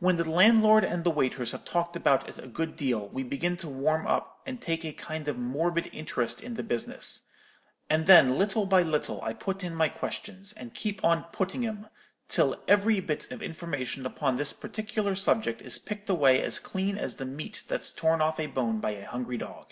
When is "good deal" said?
2.48-3.06